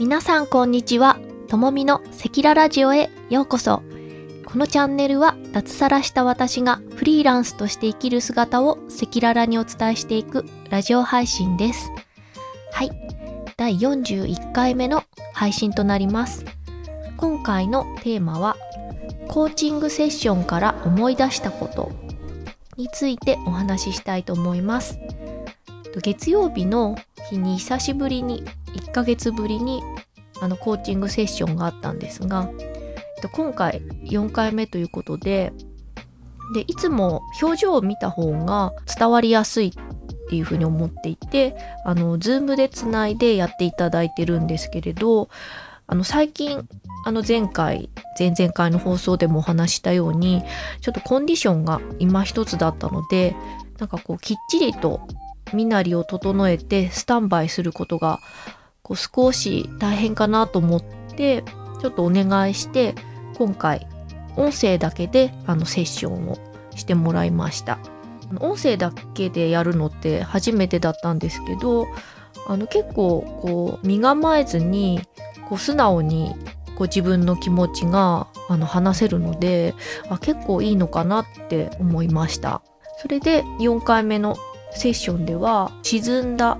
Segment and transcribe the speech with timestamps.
[0.00, 1.18] 皆さんこんにちは。
[1.46, 3.80] ともみのセキララジオへようこそ。
[4.44, 11.92] このチャンネルは脱サラした私がフリーランスとして生きる姿をセキララにお伝えしていくラジオ配信です。
[12.72, 12.90] はい。
[13.56, 16.44] 第41回目の配信となります。
[17.16, 18.56] 今回のテーマは
[19.28, 21.92] コーチングセッションから思い出したこと
[22.76, 24.98] についてお話ししたいと思います。
[26.02, 26.96] 月曜日の
[27.30, 28.44] 日に久しぶりに
[28.74, 29.82] 1ヶ月ぶりに
[30.40, 32.50] あのコーチングセッションがあったんですが
[33.32, 35.52] 今回4回目ということで
[36.52, 45.28] でいつも表情を見た方が伝わりやすいっていうふうに思っていてあの Zoom でつないでやっていただいてるんですけれど
[45.86, 46.68] あの最近
[47.06, 50.42] あの前回前々回の放送でもお話したように
[50.80, 53.36] ちょっとコンディションが今一つだったので
[53.78, 55.06] なんかこうきっちりと
[55.52, 58.20] 身なりを整えてスタンバイすることが
[58.82, 60.82] こう少し大変かなと思っ
[61.16, 61.42] て
[61.80, 62.94] ちょっとお願いして
[63.36, 63.86] 今回
[64.36, 66.38] 音声だけであのセッションを
[66.74, 67.78] してもらいました。
[68.40, 71.86] 音声だけでやるのって初めてだったんですけど
[72.48, 75.00] あの結構こう身構えずに
[75.48, 76.34] こう素直に
[76.74, 79.74] こう自分の気持ちがあの話せるので
[80.08, 82.62] あ結構いいのかなって思いました。
[82.98, 84.36] それで4回目の
[84.74, 86.58] セッションでは沈んだ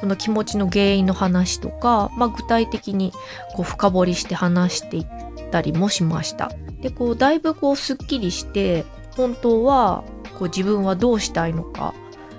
[0.00, 3.12] この気持ちの原因の話とか、まあ、具体的に
[3.54, 5.06] こう深掘りして話していっ
[5.52, 6.50] たりもしました。
[6.80, 8.84] でこうだいぶこうすっきりして
[9.16, 10.02] 本当は
[10.38, 11.94] こう自分はどうしたいのか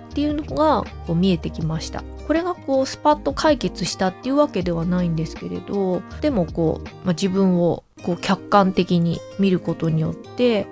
[0.09, 2.03] っていうのがこう見えてきました。
[2.27, 10.67] これがこうスパッと解決したっていうわけではないんですけれどでもこう、まあ、自分をこう客観的に見ることによって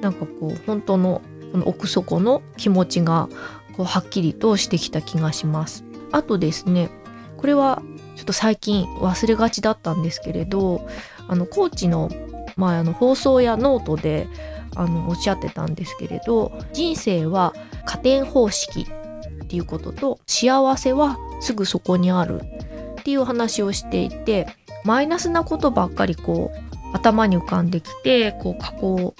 [0.00, 1.22] なんかこう本当の
[1.52, 3.28] この奥底の気持ちが
[3.78, 5.84] こうはっきりとしてきた気がします。
[6.12, 6.90] あとですね
[7.38, 7.82] これは
[8.16, 10.86] ちょっと最近忘れがちだったんですけれど
[11.28, 12.10] あのコーチの,、
[12.56, 14.26] まあ、あの放送やノートで
[14.74, 17.54] あのおっしゃってたんですけれど人生は
[17.86, 18.86] 加点方式
[19.44, 22.42] っていうことと幸せはすぐそこにある
[23.00, 24.48] っていう話をしていて
[24.84, 29.14] マイナスなことばっかりこう頭に浮かんできてこう加工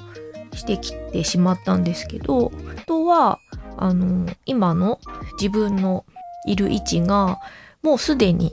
[0.54, 3.38] してきてしまったんですけどあとは
[3.78, 5.00] あの今の
[5.40, 6.04] 自分の
[6.46, 7.38] いる位置が
[7.82, 8.52] もうすでに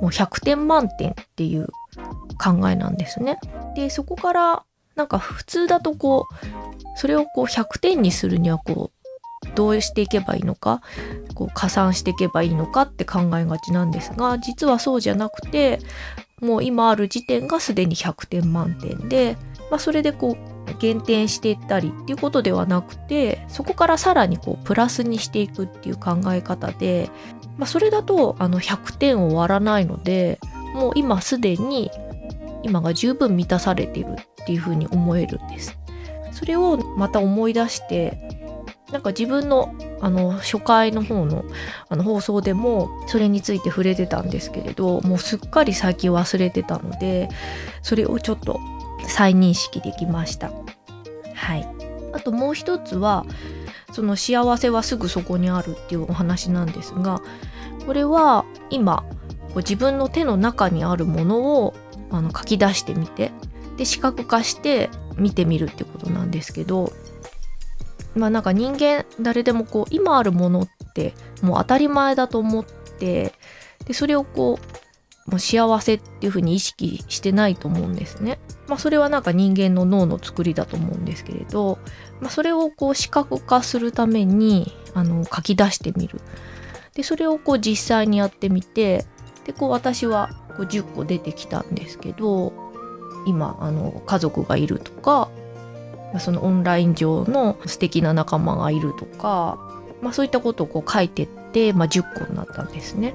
[0.00, 1.68] もう100点満点っていう
[2.42, 3.38] 考えなんですね。
[3.74, 4.62] でそこから
[4.94, 6.46] なんか普通だとこう
[6.96, 8.98] それをこう100点にするにはこう
[9.54, 10.82] どうしていけばいいのか
[11.34, 15.78] こう加算していけばいいのかって考えがちなんですが実はそうじゃなくて
[16.40, 19.36] もう今ある時点がすでに100点満点で、
[19.70, 27.10] まあ、それでこう減点していったりっていうことではなくてそこからさらにこうプラスにしていくっていう考え方で、
[27.56, 30.38] まあ、それだとあの100点を割らないので
[30.74, 31.90] もう今すでに
[32.62, 34.12] 今が十分満たされている
[34.42, 35.78] っていうふうに思えるんです。
[36.32, 38.38] それをまた思い出して
[38.92, 41.44] なんか自分のあの初回の方の
[41.88, 47.28] あの放送でもそれについて触れてたんですけれどもうすっかり最近忘れてたので
[47.82, 48.60] それをちょっと
[49.06, 50.50] 再認識できました。
[51.34, 51.68] はい、
[52.12, 53.24] あともう一つは
[53.92, 57.22] その幸せはすぐそこにあるっていうお話なんですが
[57.86, 59.04] これは今
[59.48, 61.74] こう自分の手の中にあるものを
[62.10, 63.32] あの書き出してみて
[63.76, 66.92] で視覚化して見てみるってことなんですけど
[68.14, 73.32] まあなんか人間誰でもこう今あるものってもう当たり前だと思って
[73.86, 74.87] でそれをこう
[75.28, 78.38] もう幸せっていうふうに意識してないと思うんですね。
[78.66, 81.78] まあそれはなんか人間の脳の作りだと思うんですけれど、
[82.20, 86.20] まあ、それをこう視覚化するためにあの書き出してみる。
[86.94, 89.06] でそれをこう実際にやってみて
[89.44, 92.52] でこう私はこう10個出てきたんですけど
[93.24, 95.30] 今あの家族がいるとか
[96.18, 99.58] そのオンライン上の素敵な仲間がいるとか、
[100.02, 103.14] まあ、そういったことをこう書いてって、まあ、10個になったんですね。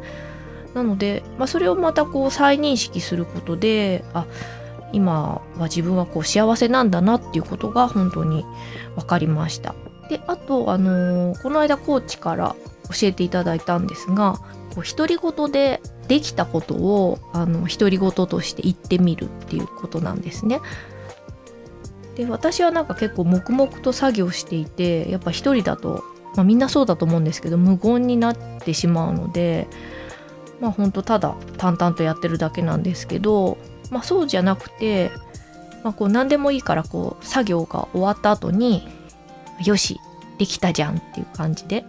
[0.73, 4.25] なので、まあ、それをまたこう再認識することであ
[4.91, 8.45] 今は自分はこう幸せなんだなっていうことが本当に
[8.95, 9.75] 分かりました。
[10.09, 12.55] であと、あのーこの間コーチから
[12.89, 14.39] 教えていただいたんですが
[14.75, 20.59] こう独り言でできたことをあの独り言として言ってみるっていうことなんですね。
[22.15, 26.03] で私はなんか結構黙々と作業していてやっぱ一人だと、
[26.35, 29.67] まあ、みんなそうだと思うんですけど無言になってしまうので
[30.59, 33.57] まあほんとただ淡々とやってるだけなんですけど、
[33.91, 35.11] まあ、そうじゃなくて、
[35.83, 38.87] まあ、こう何でもいいからこう作業が終わった後に
[39.65, 39.99] 「よし
[40.37, 41.85] できたじゃん」っていう感じで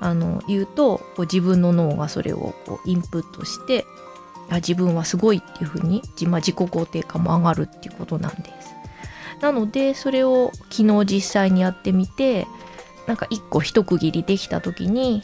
[0.00, 3.84] あの言うとこう自分の脳がそれをこうインプットして
[4.50, 8.74] あ自分はすごいっていうふうに自,、まあ、自己肯定感も上がるっていうことなんです。
[9.40, 12.46] なのでそれを昨日実際にやってみて
[13.06, 15.22] なんか一個一区切りできた時に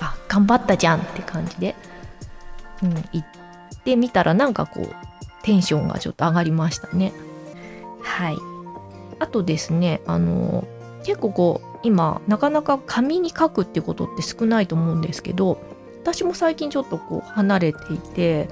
[0.00, 1.76] あ頑張ったじゃんって感じで、
[2.82, 4.94] うん、行ってみたらなんかこう
[5.42, 7.12] テンションがちょっと上がりましたね。
[8.02, 8.36] はい
[9.18, 10.66] あとですねあの
[11.04, 15.60] 結構こう今なかなか紙に書くってことって少ないと思うんですけど
[16.02, 18.48] 私も最近ちょっとこう離れていて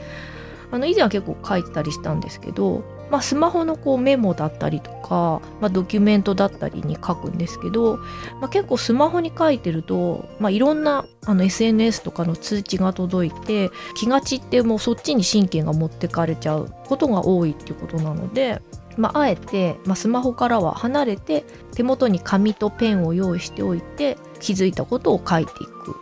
[0.71, 7.96] あの以前は結構書いてたりしたんですけど、まあ、スマホのこうメモだったりとか、まあ、ドキュメントだったりに書くんですけど、
[8.40, 18.62] まあ、結構スマホに書いてると、まあ、いろんなあの SNS とかの通知が届いて気が散ってもうそっちに神経が持ってかれちゃうことが多いっていうことなので。
[18.96, 25.94] まあ、えて、まあ、スマホからは離れて手元に紙とペンを用意しておいて気づいたことを書いていく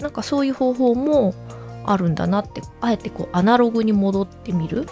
[0.00, 1.34] なんかそういう方法も
[1.84, 4.86] あるんだなってあえてこうアナログに戻ってみる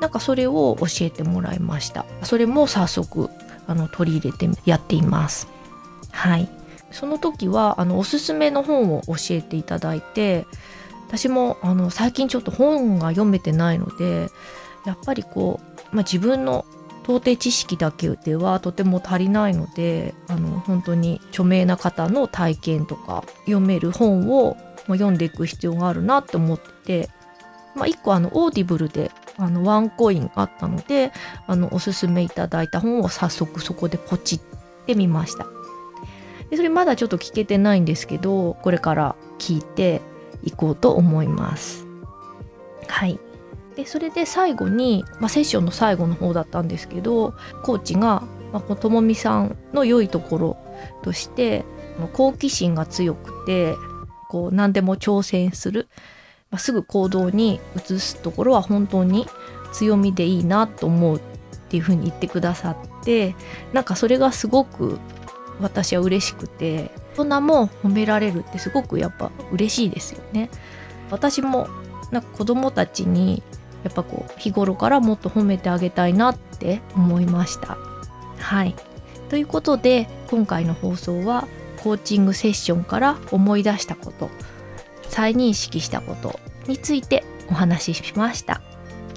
[0.00, 2.06] なんかそれを教えてもらいました。
[2.22, 3.30] それも早速
[3.66, 5.48] あの取り入れてやっています。
[6.10, 6.48] はい。
[6.90, 10.46] その時はあのおすすめの本を教えていただいて
[11.08, 14.28] 私もあの最近ちょっと本が読めてないので
[14.86, 15.60] やっぱりこ
[15.92, 16.64] う、まあ、自分の
[17.02, 24.56] 到底知識だけではとても足りないのであの本当に著名な方の体験とか読める本を
[24.86, 27.08] 読んでいく必要があるなって思って、
[27.74, 31.12] まあ、1個あの Audible であのワンコインあったので
[31.46, 34.40] あのおすすめいただいた本を早速そこでポチっ
[34.86, 35.46] てみました。
[36.50, 40.00] でそれまだちょっと聞けてないんですけどこれから聞いて
[40.42, 41.86] いこうと思います。
[42.88, 43.18] はい。
[43.76, 50.56] でそれで最後に、まあ、セッションの最後の方だったんですけどコーチが、まあ、ともみさんの良いところ
[51.02, 51.64] として
[52.12, 53.76] 好奇心が強くて
[54.28, 55.88] こう何でも挑戦する、
[56.50, 59.26] まあ、すぐ行動に移すところは本当に
[59.72, 61.20] 強みでいいなと思うっ
[61.68, 63.34] ていうふうに言ってくださって
[63.72, 64.98] なんかそれがすごく
[65.60, 70.50] 私は嬉しくて大人も褒められるってすごくやっぱ嬉しいですよね。
[71.10, 71.68] 私も
[72.10, 73.42] なんか子供たちに
[73.82, 77.76] やっぱこう日頃からもっと褒めてあげたいなって思いました。
[78.38, 78.74] はい
[79.28, 81.46] ということで今回の放送は
[81.82, 84.30] コーチングセッションから思い出したこと
[85.08, 88.60] 再認識したことについてお話ししました。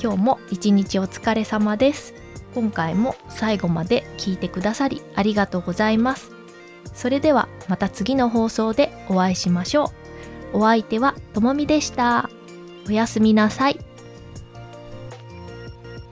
[0.01, 2.13] 今日も一日お疲れ様です。
[2.55, 6.31] 今回も最後まで聞いてくださりありがとうございます。
[6.93, 9.91] それではまた次の放送でお会いしましょ
[10.53, 10.57] う。
[10.59, 12.29] お相手はともみでした。
[12.87, 13.79] おやすみなさい。